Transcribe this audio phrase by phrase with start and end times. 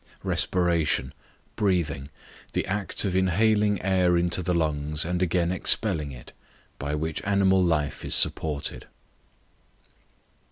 [0.23, 1.13] Respiration,
[1.55, 2.09] breathing;
[2.53, 6.33] the act of inhaling air into the lungs, and again expelling it,
[6.79, 8.87] by which animal life is supported.